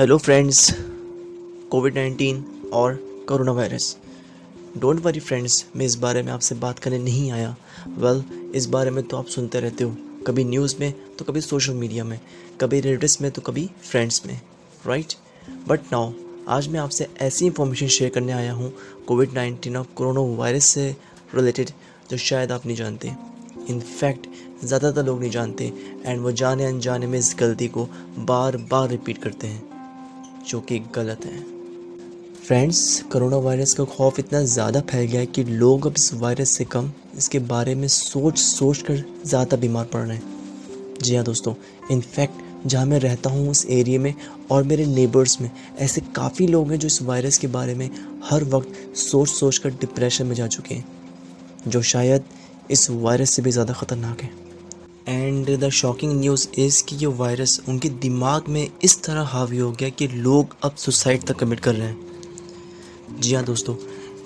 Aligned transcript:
Hello 0.00 0.16
friends 0.18 0.70
Covid 1.70 1.94
nineteen 1.94 2.36
और 2.72 2.94
corona 3.28 3.52
virus 3.52 3.96
don't 4.78 5.00
worry 5.00 5.20
friends 5.20 5.64
मैं 5.76 5.86
इस 5.86 5.94
बारे 5.94 6.22
में 6.22 6.32
आपसे 6.32 6.54
बात 6.54 6.78
करने 6.78 6.98
नहीं 6.98 7.30
आया. 7.32 7.54
वेल 7.88 8.20
well, 8.20 8.54
इस 8.56 8.66
बारे 8.66 8.90
में 8.90 9.02
तो 9.04 9.16
आप 9.16 9.26
सुनते 9.26 9.60
रहते 9.60 9.84
हो. 9.84 9.96
कभी 10.26 10.44
न्यूज़ 10.44 10.76
में 10.80 10.92
तो 11.18 11.24
कभी 11.24 11.40
सोशल 11.40 11.74
मीडिया 11.74 12.04
में. 12.04 12.18
कभी 12.60 12.80
रिलेटिव्स 12.80 13.20
में 13.22 13.30
तो 13.30 13.42
कभी 13.42 13.68
फ्रेंड्स 13.90 14.24
में. 14.26 14.40
राइट 14.86 15.14
बट 15.68 15.92
नाउ 15.92 16.12
आज 16.48 16.68
मैं 16.68 16.80
आपसे 16.80 17.08
ऐसी 17.20 17.46
इंफॉर्मेशन 17.46 17.86
शेयर 17.86 18.10
करने 18.10 18.32
आया 18.32 18.52
हूँ 18.52 18.72
कोविड 19.08 19.34
नाइन्टीन 19.34 19.76
और 19.76 19.86
कोरोना 19.96 20.36
वायरस 20.36 20.64
से 20.64 20.90
रिलेटेड 21.34 21.70
जो 22.10 22.16
शायद 22.16 22.52
आप 22.52 22.66
नहीं 22.66 22.76
जानते. 22.76 23.12
इनफैक्ट 23.68 24.26
ज़्यादातर 24.64 25.04
लोग 25.04 25.20
नहीं 25.20 25.30
जानते 25.30 25.72
एंड 26.06 26.20
वो 26.20 26.32
जाने 26.32 26.64
अनजाने 26.64 27.06
में 27.06 27.18
इस 27.18 27.36
गलती 27.40 27.68
को 27.68 27.88
बार 28.18 28.56
बार 28.70 28.88
रिपीट 28.90 29.18
करते 29.18 29.46
हैं. 29.46 29.69
जो 30.50 30.60
कि 30.62 30.78
गलत 30.94 31.24
है। 31.26 31.38
फ्रेंड्स 32.40 32.80
कोरोना 33.12 33.36
वायरस 33.38 33.72
का 33.74 33.84
खौफ 33.86 34.18
इतना 34.18 34.42
ज़्यादा 34.44 34.80
फैल 34.82 35.06
गया 35.06 35.20
है 35.20 35.26
कि 35.28 35.44
लोग 35.44 35.86
अब 35.86 35.94
इस 35.96 36.12
वायरस 36.14 36.50
से 36.50 36.64
कम 36.66 36.90
इसके 37.18 37.38
बारे 37.48 37.74
में 37.74 37.86
सोच 37.88 38.38
सोच 38.38 38.82
कर 38.82 39.04
ज़्यादा 39.26 39.56
बीमार 39.56 39.84
पड़ 39.84 40.00
रहे 40.00 40.16
हैं। 40.16 40.98
जी 41.02 41.14
हाँ 41.16 41.24
दोस्तों 41.24 41.54
इनफैक्ट 41.90 42.42
जहाँ 42.66 42.86
मैं 42.86 42.98
रहता 43.00 43.30
हूँ 43.30 43.48
उस 43.50 43.64
एरिया 43.68 44.00
में 44.00 44.14
और 44.50 44.62
मेरे 44.64 44.86
नेबर्स 44.86 45.40
में, 45.40 45.50
ऐसे 45.78 46.00
काफ़ी 46.16 46.46
लोग 46.46 46.70
हैं 46.70 46.78
जो 46.78 46.86
इस 46.86 47.00
वायरस 47.02 47.38
के 47.38 47.46
बारे 47.48 47.74
में 47.74 47.88
हर 48.24 48.44
वक्त 48.46 48.96
सोच 48.98 49.28
सोच 49.28 49.58
कर 49.58 49.70
डिप्रेशन 49.70 50.26
में 50.26 50.34
जा 50.34 50.46
चुके 50.48 50.74
हैं, 50.74 50.84
जो 51.68 51.82
शायद 51.84 52.24
इस 52.70 52.90
वायरस 52.92 53.30
से 53.30 53.42
भी 53.42 53.50
ज़्यादा 53.50 53.74
ख़तरनाक 53.74 54.22
है। 54.22 54.30
And 55.10 55.48
the 55.60 55.68
shocking 55.68 56.12
news 56.20 56.46
is 56.58 56.82
कि 56.84 56.96
ये 56.96 57.06
वायरस 57.06 57.60
उनके 57.68 57.88
दिमाग 57.88 58.48
में 58.48 58.70
इस 58.84 59.02
तरह 59.02 59.22
हावी 59.22 59.58
हो 59.58 59.70
गया 59.72 59.88
कि 59.88 60.06
लोग 60.08 60.54
अब 60.64 60.74
सुसाइड 60.74 61.24
तक 61.24 61.38
कमिट 61.38 61.60
कर 61.60 61.74
रहे 61.74 61.88
हैं। 61.88 63.20
जी 63.20 63.34
हाँ 63.34 63.42
दोस्तों, 63.44 63.74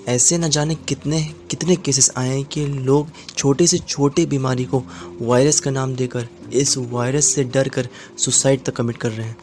ऐसे 0.07 0.37
न 0.37 0.49
जाने 0.49 0.75
कितने 0.75 1.21
कितने 1.49 1.75
केसेस 1.75 2.11
आए 2.17 2.29
हैं 2.29 2.43
कि 2.45 2.65
लोग 2.65 3.07
छोटे 3.37 3.67
से 3.67 3.77
छोटे 3.77 4.25
बीमारी 4.25 4.65
को 4.65 4.83
वायरस 5.21 5.59
का 5.59 5.71
नाम 5.71 5.95
देकर, 5.95 6.27
इस 6.53 6.77
वायरस 6.77 7.25
से 7.25 7.43
डर 7.43 7.69
कर 7.69 7.89
सुसाइड 8.17 8.63
तक 8.63 8.75
कमिट 8.75 8.97
कर 8.97 9.11
रहे 9.11 9.27
हैं। 9.27 9.37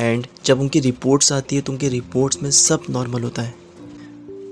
एंड 0.00 0.26
जब 0.44 0.60
उनकी 0.60 0.80
रिपोर्ट्स 0.80 1.32
आती 1.32 1.56
है 1.56 1.62
तो 1.62 1.72
उनकी 1.72 1.88
रिपोर्ट्स 1.88 2.42
में 2.42 2.50
सब 2.50 2.82
नॉर्मल 2.90 3.22
होता 3.22 3.42
है। 3.42 3.54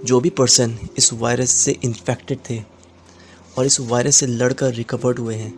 जो 0.05 0.21
भी 0.21 0.31
पर्सन 0.31 0.79
इस 0.99 1.13
वायरस 1.13 1.51
से 1.51 1.79
इन्फेक्टेड 1.85 2.39
थे 2.51 2.63
और 3.59 3.67
इस 3.67 3.81
वायरस 3.81 4.17
से 4.17 4.27
लड़कर 4.27 4.75
रिकवर्ड 4.75 5.19
हुए 5.19 5.35
हैं 5.35 5.53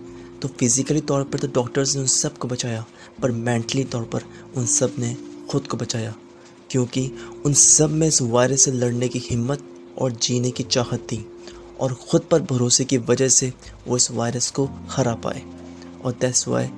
तो 0.47 0.53
फिज़िकली 0.59 1.01
तौर 1.01 1.23
पर 1.25 1.39
तो 1.39 1.49
डॉक्टर्स 1.49 1.95
ने 1.95 2.01
उन 2.01 2.07
सबको 2.07 2.49
बचाया, 2.49 2.85
पर 3.23 3.31
मेंटली 3.31 3.85
तौर 3.85 4.03
पर 4.03 4.23
उन 4.57 4.67
सबने 4.67 5.17
खुद 5.51 5.67
को 5.67 5.77
बचाया, 5.77 6.15
क्योंकि 6.71 7.11
उन 7.47 7.53
सब 7.53 7.91
में 7.91 8.07
इस 8.09 8.23
वायरस 8.23 8.61
से 8.61 8.73
लड़ने 8.73 9.09
की 9.09 9.19
हिम्मत 9.19 9.65
और 9.99 10.13
जीने 10.13 10.51
की 10.51 10.63
चाहत 10.63 11.07
थी 11.13 11.27
और 11.81 11.95
ख़ुद 12.11 12.23
पर 12.23 12.43
भरोसे 12.43 12.85
की 12.85 12.99
वजह 12.99 13.29
से 13.29 13.53
वो 13.89 13.97
इस 13.97 14.11
वायरस 14.11 14.51
को 14.51 14.69
हरा 14.89 15.15
पाए 15.15 15.43
और 16.05 16.13
that's 16.13 16.49
why 16.49 16.71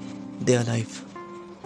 they 0.42 0.54
are 0.54 0.64
life 0.64 1.02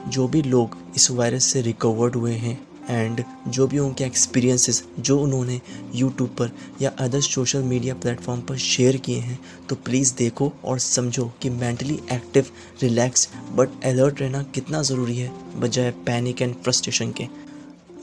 जो 0.08 0.28
भी 0.28 0.42
लोग 0.42 0.77
इस 0.97 1.11
वायरस 1.11 1.45
से 1.45 1.62
रिकवर्ड 1.62 2.17
हुए 2.17 2.34
हैं 2.34 2.72
एंड 2.91 3.22
जो 3.48 3.66
भी 3.66 3.78
उनके 3.78 4.05
एक्सपीरियंसेस 4.05 4.83
जो 4.98 5.19
उन्होंने 5.19 5.61
यूट्यूब 5.94 6.28
पर 6.38 6.50
या 6.83 6.91
अदर 6.98 7.20
सोशल 7.20 7.62
मीडिया 7.62 7.94
प्लेटफॉर्म 7.94 8.41
पर 8.41 8.56
शेयर 8.56 8.97
किए 8.97 9.19
हैं 9.19 9.39
तो 9.69 9.77
प्लीज़ 9.77 10.14
देखो 10.16 10.52
और 10.64 10.78
समझो 10.78 11.30
कि 11.42 11.50
mentally 11.50 11.98
active 12.12 12.47
relax 12.83 13.28
but 13.52 13.84
alert 13.84 14.20
रहना 14.20 14.42
कितना 14.55 14.83
ज़रूरी 14.83 15.16
है, 15.16 15.30
बजाय 15.61 15.91
पैनिक 16.06 16.42
एंड 16.42 16.55
फ्रस्ट्रेशन 16.55 17.12
के। 17.12 17.27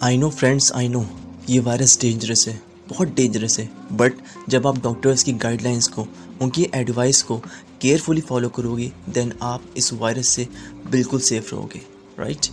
I 0.04 0.18
know 0.18 0.30
friends 0.30 0.72
I 0.74 0.88
know 0.90 1.06
ये 1.50 1.60
वायरस 1.60 2.00
डेंजरस 2.02 2.48
है, 2.48 2.62
बहुत 2.90 3.16
डेंजरस 3.16 3.60
है 3.60 3.70
बट 3.92 4.14
जब 4.50 4.68
आप 4.68 4.82
डॉक्टर्स 4.84 5.24
की 5.24 5.34
गाइडलाइंस 5.34 5.88
को, 5.88 6.08
उनकी 6.42 6.68
एडवाइस 6.76 7.22
को 7.24 7.38
केयरफुली 7.82 8.22
फॉलो 8.22 8.50
करोगे 8.50 8.92
देन 9.10 9.34
आप 9.42 9.74
इस 9.78 9.92
वायरस 9.94 10.28
से 10.28 10.48
बिल्कुल 10.92 11.20
सेफ़ 11.22 11.52
रहोगे 11.52 11.82
right 12.20 12.48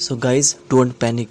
so 0.00 0.16
guys 0.16 0.54
don't 0.70 0.92
panic 0.92 1.28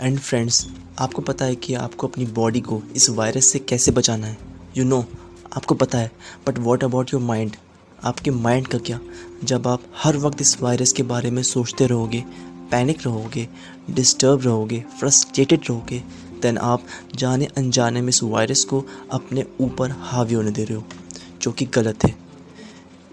and 0.00 0.18
friends 0.18 0.66
आपको 0.98 1.22
पता 1.22 1.44
है 1.44 1.56
कि 1.56 1.74
आपको 1.74 2.06
अपनी 2.06 2.26
बॉडी 2.26 2.60
को 2.60 2.82
इस 2.96 3.10
वायरस 3.10 3.46
से 3.46 3.58
कैसे 3.58 3.90
बचाना 3.90 4.26
है? 4.26 4.38
यू 4.76 4.84
you 4.84 4.92
नो 4.92 5.02
know, 5.02 5.18
आपको 5.56 5.74
पता 5.74 5.98
है। 5.98 6.12
But 6.46 6.58
what 6.58 6.84
about 6.84 7.12
your 7.14 7.22
mind 7.22 7.56
आपके 8.04 8.30
माइंड 8.30 8.66
का 8.66 8.78
क्या? 8.78 9.00
जब 9.44 9.68
आप 9.68 9.82
हर 9.96 10.16
वक्त 10.16 10.40
इस 10.40 10.62
वायरस 10.62 10.92
के 10.92 11.02
बारे 11.02 11.30
में 11.30 11.42
सोचते 11.42 11.86
रहोगे 11.86 12.24
पैनिक 12.70 12.98
रहोगे 13.02 13.48
डिस्टर्ब 13.90 14.42
रहोगे 14.42 14.84
फ्रस्ट्रेटेड 15.00 15.60
रहोगे 15.70 16.02
देन 16.42 16.58
आप 16.58 16.82
जाने 17.14 17.44
अनजाने 17.44 18.00
में 18.00 18.08
इस 18.08 18.22
वायरस 18.22 18.64
को 18.64 18.84
अपने 19.12 19.44
ऊपर 19.60 19.90
हावी 19.90 20.34
होने 20.34 20.50
दे 20.50 20.64
रहे 20.64 20.74
हो 20.74 20.84
जो 21.42 21.52
कि 21.52 21.64
गलत 21.64 22.04
है। 22.04 22.14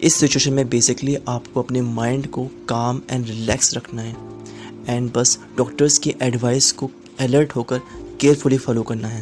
इस 0.01 0.15
सिचुएशन 0.15 0.53
में 0.53 0.69
बेसिकली 0.69 1.15
आपको 1.15 1.61
अपने 1.61 1.81
माइंड 1.81 2.27
को 2.27 2.45
काम 2.69 3.01
एंड 3.09 3.25
रिलैक्स 3.25 3.73
रखना 3.73 4.01
है। 4.01 4.40
एंड 4.89 5.11
बस 5.13 5.37
डॉक्टर्स 5.57 5.97
की 5.97 6.13
एडवाइस 6.21 6.71
को 6.71 6.89
अलर्ट 7.19 7.55
होकर 7.55 7.81
केयरफुली 8.21 8.57
फॉलो 8.57 8.83
करना 8.83 9.07
है। 9.07 9.21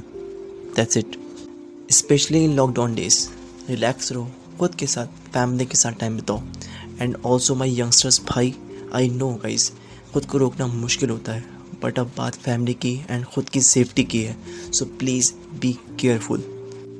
That's 0.75 0.97
it 0.97 1.17
specially 1.91 2.43
in 2.43 2.53
lockdown 2.53 2.95
days 2.95 3.27
relax 3.69 4.11
रहो, 4.11 4.29
खुद 4.59 4.75
के 4.75 4.87
साथ 4.87 5.31
फैमिली 5.33 5.65
के 5.65 5.77
साथ 5.77 5.91
टाइम 5.91 6.15
बिताओ। 6.15 6.41
एंड 7.01 7.17
ऑल्सो 7.25 7.55
माई 7.55 7.79
यंगस्टर्स 7.79 8.21
भाई 8.29 8.53
आई 8.93 9.09
नो 9.09 9.29
गाइज़ 9.33 9.71
खुद 10.13 10.25
को 10.25 10.37
रोकना 10.37 10.67
मुश्किल 10.67 11.09
होता 11.09 11.31
है। 11.31 11.43
बट 11.83 11.99
अब 11.99 12.11
बात 12.17 12.35
फैमिली 12.35 12.73
की 12.73 12.93
एंड 13.09 13.25
खुद 13.25 13.49
की 13.49 13.61
सेफ्टी 13.61 14.03
की 14.03 14.21
है। 14.21 14.35
So 14.71 14.85
please 14.99 15.31
be 15.59 15.77
careful 15.99 16.43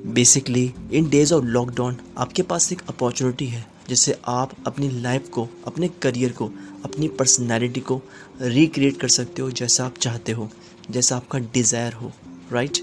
basically 0.06 0.74
in 0.92 1.10
days 1.10 1.34
of 1.34 1.46
lockdown 1.46 1.98
आपके 2.18 2.42
पास 2.42 2.72
एक 2.72 2.82
अपॉर्चुनिटी 2.90 3.46
है, 3.46 3.66
जिससे 3.90 4.16
आप 4.28 4.52
अपनी 4.68 4.90
लाइफ 5.02 5.30
को, 5.30 5.48
अपने 5.68 5.88
करियर 6.02 6.32
को 6.32 6.50
अपनी 6.86 7.08
पर्सनैलिटी 7.20 7.80
को 7.82 8.02
रिक्रिएट 8.42 9.00
कर 9.00 9.08
सकते 9.10 9.42
हो 9.42 9.50
जैसा 9.52 9.86
आप 9.86 9.98
चाहते 9.98 10.32
हो, 10.32 10.50
जैसा 10.92 11.16
आपका 11.16 11.40
डिज़ायर 11.40 11.94
हो 11.94 12.12
राइट 12.52 12.78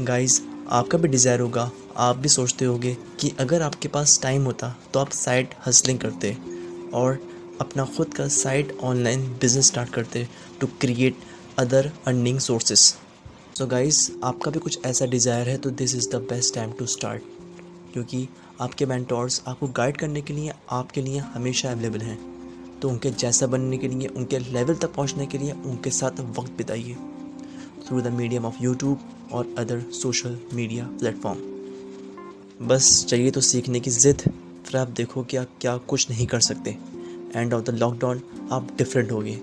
गाइस 0.00 0.40
आपका 0.68 0.98
भी 0.98 1.08
डिज़ायर 1.08 1.40
होगा। 1.40 1.70
आप 1.98 2.16
भी 2.16 2.28
सोचते 2.28 2.64
होगे 2.64 2.96
कि 3.20 3.32
अगर 3.40 3.62
आपके 3.62 3.88
पास 3.88 4.18
टाइम 4.22 4.44
होता 4.44 4.74
तो 4.92 5.00
आप 5.00 5.10
साइड 5.12 5.54
हसलिंग 5.66 5.98
करते 5.98 6.36
और 6.94 7.18
अपना 7.60 7.84
खुद 7.96 8.14
का 8.14 8.26
साइड 8.30 8.72
ऑनलाइन 8.82 9.26
बिज़नेस 9.40 9.66
स्टार्ट 9.66 9.92
करते 9.92 10.26
to 10.60 10.66
create 10.80 11.16
other 11.58 11.90
earning 12.06 12.38
sources 12.40 12.94
so 13.58 13.66
guys 13.66 14.10
आपका 14.24 14.50
भी 14.50 14.58
कुछ 14.58 14.84
ऐसा 14.86 15.06
डिज़ायर 15.06 15.48
है 15.48 15.56
तो 15.58 15.70
this 15.72 15.94
is 15.94 16.10
the 16.10 16.22
best 16.30 16.54
time 16.54 16.72
to 16.78 16.86
start 16.86 17.22
क्योंकि 17.92 18.26
आपके 18.60 18.86
मैंटोर्स 18.86 19.42
आपको 19.48 19.66
गाइड 19.68 19.96
करने 19.96 20.20
के 20.22 20.34
लिए, 20.34 20.52
आपके 20.70 21.02
लिए 21.02 21.18
हमेशा 21.34 21.70
अवेलेबल 21.70 22.00
हैं। 22.00 22.18
तो 22.82 22.88
उनके 22.88 23.10
जैसा 23.10 23.46
बनने 23.46 23.78
के 23.78 23.88
लिए, 23.88 24.08
उनके 24.08 24.38
लेवल 24.38 24.74
तक 24.74 24.94
पहुँचने 24.94 25.26
के 25.26 25.38
लिए 25.38 25.52
उनके 25.52 25.90
साथ 25.90 26.20
वक्त 26.38 26.52
बिताइए 26.58 26.96
through 27.86 28.00
the 28.00 28.06
medium 28.12 28.44
of 28.44 28.62
YouTube 28.62 29.00
और 29.32 29.54
अदर 29.58 29.80
सोशल 29.92 30.38
मीडिया 30.54 30.84
प्लेटफॉर्म 30.98 32.66
बस 32.68 33.04
चाहिए 33.08 33.30
तो 33.30 33.40
सीखने 33.40 33.80
की 33.80 33.90
ज़िद, 33.90 34.22
फिर 34.66 34.76
आप 34.76 34.88
देखो 34.88 35.22
कि 35.22 35.36
आप 35.36 35.48
क्या 35.60 35.76
कुछ 35.88 36.10
नहीं 36.10 36.26
कर 36.26 36.40
सकते. 36.40 36.76
एंड 37.36 37.54
ऑफ़ 37.54 37.64
द 37.64 37.74
लॉकडाउन 37.74 38.20
आप 38.52 38.68
डिफरेंट 38.78 39.12
होगे. 39.12 39.34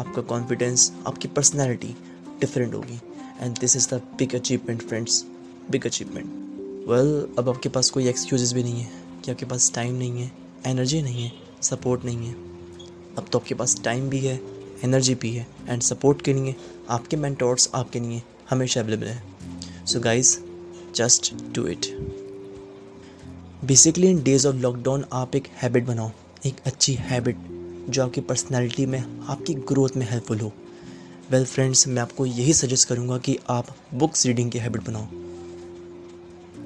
आपका 0.00 0.22
कॉन्फिडेंस 0.22 0.92
आपकी 1.06 1.28
पर्सनैलिटी 1.28 1.94
डिफरेंट 2.40 2.74
होगी. 2.74 2.98
And 3.40 3.58
this 3.58 3.76
is 3.76 3.88
the 3.88 4.00
big 4.18 4.34
achievement 4.34 4.82
friends 4.82 5.24
big 5.70 5.86
achievement 5.86 6.88
well 6.88 7.34
अब 7.38 7.48
आपके 7.48 7.68
पास 7.68 7.90
कोई 7.90 8.08
एक्सक्यूज़ 8.08 8.54
भी 8.54 8.62
नहीं 8.62 8.80
है. 8.80 8.90
कि 9.24 9.30
आपके 9.30 9.46
पास 9.46 9.70
टाइम 9.74 9.94
नहीं 9.94 10.22
है 10.22 10.32
एनर्जी 10.66 11.02
नहीं 11.02 11.22
है 11.24 11.32
सपोर्ट 11.62 12.04
नहीं 12.04 12.26
है. 12.26 12.53
अब 13.18 13.26
तो 13.32 13.38
आपके 13.38 13.54
पास 13.54 13.80
टाइम 13.84 14.08
भी 14.08 14.18
है 14.18 14.40
एनर्जी 14.84 15.14
भी 15.14 15.32
है 15.32 15.46
एंड 15.68 15.82
सपोर्ट 15.82 16.22
के 16.22 16.32
लिए 16.32 16.54
आपके 16.90 17.16
मैंटोर्स 17.16 17.70
आपके 17.74 18.00
लिए 18.00 18.22
हमेशा 18.50 18.80
अवेलेबल 18.80 19.06
है। 19.06 19.22
So 19.86 20.00
guys 20.00 20.38
just 20.94 21.34
do 21.54 21.66
it 21.66 21.86
basically 23.64 24.10
in 24.10 24.22
days 24.22 24.46
of 24.48 24.56
lockdown 24.56 25.04
आप 25.12 25.36
एक 25.36 25.46
हैबिट 25.62 25.84
बनाओ 25.84 26.10
एक 26.46 26.56
अच्छी 26.66 26.94
हैबिट 26.94 27.36
जो 27.90 28.02
आपकी 28.02 28.20
पर्सनैलिटी 28.20 28.86
में 28.86 29.00
आपकी 29.28 29.54
ग्रोथ 29.54 29.96
में 29.96 30.06
हेल्पफुल 30.10 30.40
हो। 30.40 30.52
वेल 31.30 31.40
well, 31.40 31.54
फ्रेंड्स 31.54 31.86
मैं 31.88 32.02
आपको 32.02 32.26
यही 32.26 32.52
सजेस्ट 32.52 32.88
करूँगा 32.88 33.18
कि 33.18 33.38
आप 33.50 33.66
बुक्स 33.94 34.26
रीडिंग 34.26 34.50
की 34.50 34.58
हैबिट 34.58 34.84
बनाओ। 34.84 35.06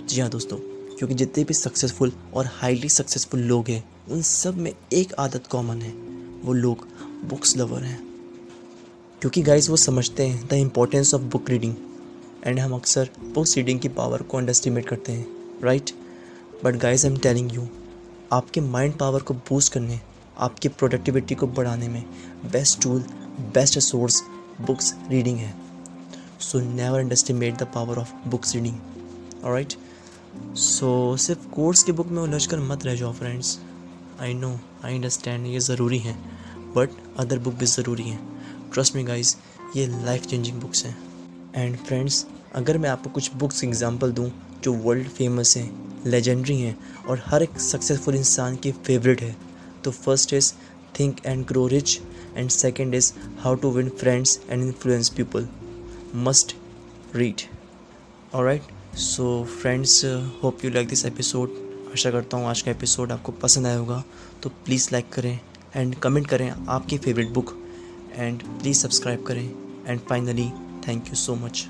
जी 0.06 0.20
हाँ 0.20 0.30
दोस्तों 0.30 0.58
क्योंकि 0.96 1.14
जितने 1.14 1.44
भी 1.44 1.54
सक्सेसफुल 1.54 2.12
और 2.34 2.46
हाईली 2.52 2.88
सक्सेसफुल 2.88 3.40
लोग 3.40 3.68
हैं 3.68 3.84
उन 4.10 4.22
सब 4.22 4.56
में 4.56 4.72
एक 4.92 5.12
आदत 5.14 5.46
कॉमन 5.46 5.82
है। 5.82 5.92
वो 6.44 6.52
लोग 6.52 6.86
बुक्स 7.28 7.56
लवर 7.56 7.82
हैं। 7.82 7.98
क्योंकि 9.22 9.42
गाइस 9.42 9.68
वो 9.70 9.76
समझते 9.76 10.26
हैं 10.26 10.46
the 10.48 10.52
importance 10.54 11.14
of 11.14 11.22
book 11.22 11.50
reading 11.50 11.74
and 12.46 12.58
हम 12.58 12.74
अक्सर 12.74 13.08
बुक्स 13.34 13.56
रीडिंग 13.56 13.80
की 13.80 13.88
पावर 13.90 14.22
को 14.22 14.38
अंडरस्टिमेट 14.38 14.86
करते 14.88 15.12
हैं 15.12 15.26
right 15.64 15.90
but 16.64 16.76
guys 16.76 17.04
I 17.04 17.10
am 17.12 17.18
telling 17.18 17.54
you 17.54 17.66
आपके 18.32 18.60
माइंड 18.60 18.96
पावर 18.98 19.22
को 19.22 19.34
बूस्ट 19.34 19.72
करने, 19.72 20.00
आपकी 20.38 20.68
प्रोडक्टिविटी 20.68 21.34
को 21.34 21.46
बढ़ाने 21.48 21.88
में 21.88 22.02
best 22.52 22.82
tool 22.82 23.04
best 23.54 23.78
source 23.78 24.22
books 24.60 24.94
reading 25.10 25.38
है। 25.38 25.54
So 26.40 26.60
never 26.60 27.00
underestimate 27.00 27.56
the 27.58 27.66
power 27.74 27.98
of 27.98 28.12
books 28.28 28.54
reading 28.54 28.76
right 29.44 29.72
so 30.56 31.16
सिर्फ़ 31.16 31.48
कोर्स 31.50 31.82
की 31.82 31.92
बुक 31.92 32.06
में 32.06 32.22
उलझ 32.22 32.46
कर 32.46 32.60
मत 32.60 32.84
रह 32.86 32.94
जाओ 32.94 33.12
friends 33.12 33.58
I 34.20 34.32
know 34.34 34.48
I 34.84 34.94
understand 34.94 35.46
ये 35.46 35.58
ज़रूरी 35.60 35.98
है 35.98 36.14
बट 36.74 36.90
अदर 37.18 37.38
बुक 37.38 37.54
भी 37.54 37.66
ज़रूरी 37.66 38.02
हैं। 38.02 38.70
ट्रस्ट 38.72 38.96
मी 38.96 39.02
गाइज़ 39.04 39.34
ये 39.76 39.86
लाइफ 40.04 40.26
चेंजिंग 40.26 40.60
बुक्स 40.60 40.84
हैं। 40.84 40.96
एंड 41.56 41.76
फ्रेंड्स 41.78 42.24
अगर 42.54 42.78
मैं 42.78 42.88
आपको 42.90 43.10
कुछ 43.10 43.34
बुक्स 43.34 43.62
एग्जांपल 43.64 44.12
दूँ, 44.12 44.30
जो 44.62 44.72
वर्ल्ड 44.72 45.08
फ़ेमस 45.08 45.56
हैं 45.56 46.02
लेजेंडरी 46.06 46.56
हैं, 46.60 46.76
और 47.08 47.22
हर 47.26 47.42
एक 47.42 47.60
सक्सेसफुल 47.60 48.14
इंसान 48.14 48.56
की 48.56 48.72
फेवरेट 48.72 49.22
है 49.22 49.36
तो 49.84 49.90
first 49.90 50.32
is 50.32 50.52
think 51.00 51.26
and 51.26 51.46
grow 51.46 51.66
rich 51.66 52.00
and 52.36 52.50
second 52.50 52.94
is 52.94 53.12
how 53.40 53.54
to 53.54 53.70
win 53.70 53.88
friends 54.00 54.38
and 54.50 54.62
influence 54.62 55.08
people 55.10 55.48
must 56.26 56.56
read 57.16 57.42
right 58.34 58.96
so 58.98 59.44
friends 59.60 60.04
hope 60.42 60.64
you 60.64 60.70
like 60.70 60.88
this 60.88 61.04
episode 61.06 61.67
आशा 61.92 62.10
करता 62.10 62.36
हूँ 62.36 62.46
आज 62.46 62.60
का 62.62 62.70
एपिसोड 62.70 63.12
आपको 63.12 63.32
पसंद 63.32 63.66
आया 63.66 63.76
होगा। 63.76 64.02
तो 64.42 64.48
प्लीज़ 64.64 64.88
लाइक 64.92 65.08
करें 65.12 65.38
एंड 65.76 65.94
कमेंट 65.94 66.26
करें 66.26 66.50
आपकी 66.50 66.98
favourite 66.98 67.28
book 67.30 67.54
and 68.14 68.42
please 68.42 68.78
subscribe 68.78 69.22
करें। 69.22 69.44
And 69.86 70.00
finally 70.00 70.48
thank 70.88 71.08
you 71.08 71.14
so 71.14 71.34
much 71.36 71.66